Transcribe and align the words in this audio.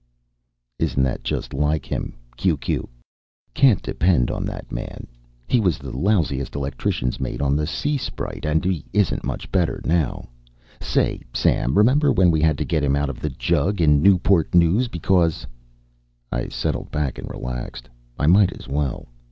ISNT 0.79 1.03
THAT 1.03 1.21
JUST 1.23 1.53
LIKE 1.53 1.85
HIM 1.85 2.15
Q 2.35 2.57
Q 2.57 2.89
CANT 3.53 3.83
DEPEND 3.83 4.31
ON 4.31 4.45
THAT 4.45 4.71
MAN 4.71 5.05
HE 5.47 5.59
WAS 5.59 5.77
THE 5.77 5.95
LOUSIEST 5.95 6.55
ELECTRICIANS 6.55 7.19
MATE 7.19 7.39
ON 7.39 7.55
THE 7.55 7.67
SEA 7.67 7.97
SPRITE 7.99 8.43
AND 8.43 8.65
HE 8.65 8.83
ISNT 8.93 9.23
MUCH 9.23 9.51
BETTER 9.51 9.79
NOW 9.85 10.27
SAY 10.79 11.21
SAM 11.35 11.77
REMEMBER 11.77 12.11
WHEN 12.13 12.31
WE 12.31 12.41
HAD 12.41 12.57
TO 12.57 12.65
GET 12.65 12.83
HIM 12.83 12.95
OUT 12.95 13.11
OF 13.11 13.19
THE 13.19 13.29
JUG 13.29 13.79
IN 13.79 14.01
NEWPORT 14.01 14.55
NEWS 14.55 14.87
BECAUSE 14.87 15.45
I 16.31 16.47
settled 16.47 16.89
back 16.89 17.19
and 17.19 17.29
relaxed. 17.29 17.87
I 18.17 18.25
might 18.25 18.51
as 18.59 18.67
well. 18.67 19.07